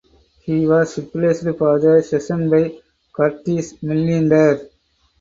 He 0.41 0.65
was 0.67 0.97
replaced 0.97 1.43
for 1.59 1.79
the 1.79 2.01
season 2.01 2.49
by 2.49 2.75
Curtis 3.13 3.75
Millender. 3.83 4.67